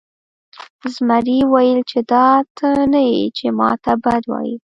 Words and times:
زمري 0.93 1.39
وویل 1.45 1.81
چې 1.91 1.99
دا 2.11 2.27
ته 2.57 2.69
نه 2.93 3.01
یې 3.11 3.19
چې 3.37 3.45
ما 3.59 3.71
ته 3.83 3.91
بد 4.03 4.23
وایې. 4.31 4.55